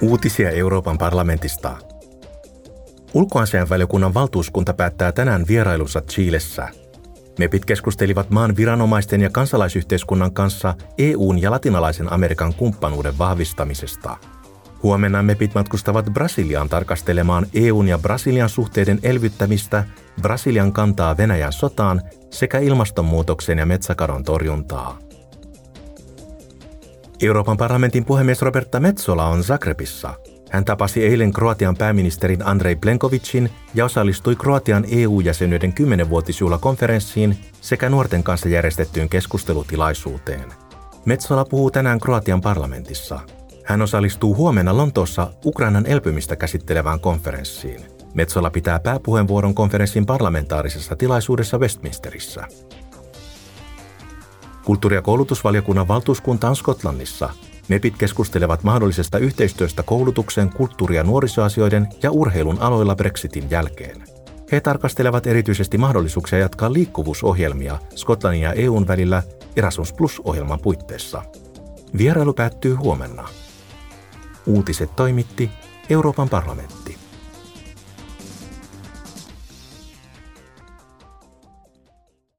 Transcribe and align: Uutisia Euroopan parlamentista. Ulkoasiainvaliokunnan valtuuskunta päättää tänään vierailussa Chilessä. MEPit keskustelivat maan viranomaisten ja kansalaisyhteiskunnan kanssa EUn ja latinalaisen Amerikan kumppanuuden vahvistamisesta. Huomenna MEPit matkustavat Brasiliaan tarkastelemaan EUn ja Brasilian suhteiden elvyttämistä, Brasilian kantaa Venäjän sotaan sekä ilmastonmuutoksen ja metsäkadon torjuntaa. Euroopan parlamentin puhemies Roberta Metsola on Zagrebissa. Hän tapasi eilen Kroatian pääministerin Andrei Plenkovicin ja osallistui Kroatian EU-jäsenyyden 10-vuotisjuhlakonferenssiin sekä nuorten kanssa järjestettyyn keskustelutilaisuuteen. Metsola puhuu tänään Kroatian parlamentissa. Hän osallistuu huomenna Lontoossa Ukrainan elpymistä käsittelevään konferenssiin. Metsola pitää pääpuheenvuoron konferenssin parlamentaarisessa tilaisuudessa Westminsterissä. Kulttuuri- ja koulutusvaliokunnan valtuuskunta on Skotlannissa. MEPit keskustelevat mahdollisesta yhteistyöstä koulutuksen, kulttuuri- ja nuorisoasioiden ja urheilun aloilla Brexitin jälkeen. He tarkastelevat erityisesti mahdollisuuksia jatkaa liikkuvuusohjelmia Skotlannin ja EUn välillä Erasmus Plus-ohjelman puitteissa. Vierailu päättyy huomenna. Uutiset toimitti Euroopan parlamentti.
Uutisia 0.00 0.50
Euroopan 0.50 0.98
parlamentista. 0.98 1.76
Ulkoasiainvaliokunnan 3.14 4.14
valtuuskunta 4.14 4.74
päättää 4.74 5.12
tänään 5.12 5.44
vierailussa 5.48 6.00
Chilessä. 6.00 6.68
MEPit 7.38 7.64
keskustelivat 7.64 8.30
maan 8.30 8.56
viranomaisten 8.56 9.20
ja 9.20 9.30
kansalaisyhteiskunnan 9.30 10.32
kanssa 10.32 10.74
EUn 10.98 11.42
ja 11.42 11.50
latinalaisen 11.50 12.12
Amerikan 12.12 12.54
kumppanuuden 12.54 13.18
vahvistamisesta. 13.18 14.16
Huomenna 14.82 15.22
MEPit 15.22 15.54
matkustavat 15.54 16.06
Brasiliaan 16.06 16.68
tarkastelemaan 16.68 17.46
EUn 17.54 17.88
ja 17.88 17.98
Brasilian 17.98 18.48
suhteiden 18.48 18.98
elvyttämistä, 19.02 19.84
Brasilian 20.22 20.72
kantaa 20.72 21.16
Venäjän 21.16 21.52
sotaan 21.52 22.02
sekä 22.30 22.58
ilmastonmuutoksen 22.58 23.58
ja 23.58 23.66
metsäkadon 23.66 24.24
torjuntaa. 24.24 25.07
Euroopan 27.22 27.56
parlamentin 27.56 28.04
puhemies 28.04 28.42
Roberta 28.42 28.80
Metsola 28.80 29.26
on 29.26 29.42
Zagrebissa. 29.42 30.14
Hän 30.50 30.64
tapasi 30.64 31.04
eilen 31.04 31.32
Kroatian 31.32 31.76
pääministerin 31.76 32.46
Andrei 32.46 32.76
Plenkovicin 32.76 33.50
ja 33.74 33.84
osallistui 33.84 34.36
Kroatian 34.36 34.84
EU-jäsenyyden 34.90 35.74
10-vuotisjuhlakonferenssiin 35.80 37.36
sekä 37.60 37.88
nuorten 37.88 38.22
kanssa 38.22 38.48
järjestettyyn 38.48 39.08
keskustelutilaisuuteen. 39.08 40.44
Metsola 41.04 41.44
puhuu 41.44 41.70
tänään 41.70 42.00
Kroatian 42.00 42.40
parlamentissa. 42.40 43.20
Hän 43.64 43.82
osallistuu 43.82 44.36
huomenna 44.36 44.76
Lontoossa 44.76 45.30
Ukrainan 45.44 45.86
elpymistä 45.86 46.36
käsittelevään 46.36 47.00
konferenssiin. 47.00 47.80
Metsola 48.14 48.50
pitää 48.50 48.80
pääpuheenvuoron 48.80 49.54
konferenssin 49.54 50.06
parlamentaarisessa 50.06 50.96
tilaisuudessa 50.96 51.58
Westminsterissä. 51.58 52.44
Kulttuuri- 54.68 54.96
ja 54.96 55.02
koulutusvaliokunnan 55.02 55.88
valtuuskunta 55.88 56.48
on 56.48 56.56
Skotlannissa. 56.56 57.30
MEPit 57.68 57.96
keskustelevat 57.98 58.64
mahdollisesta 58.64 59.18
yhteistyöstä 59.18 59.82
koulutuksen, 59.82 60.50
kulttuuri- 60.50 60.96
ja 60.96 61.04
nuorisoasioiden 61.04 61.88
ja 62.02 62.10
urheilun 62.10 62.60
aloilla 62.60 62.96
Brexitin 62.96 63.50
jälkeen. 63.50 64.04
He 64.52 64.60
tarkastelevat 64.60 65.26
erityisesti 65.26 65.78
mahdollisuuksia 65.78 66.38
jatkaa 66.38 66.72
liikkuvuusohjelmia 66.72 67.78
Skotlannin 67.94 68.42
ja 68.42 68.52
EUn 68.52 68.88
välillä 68.88 69.22
Erasmus 69.56 69.92
Plus-ohjelman 69.92 70.60
puitteissa. 70.60 71.22
Vierailu 71.98 72.32
päättyy 72.32 72.74
huomenna. 72.74 73.28
Uutiset 74.46 74.96
toimitti 74.96 75.50
Euroopan 75.90 76.28
parlamentti. 76.28 77.07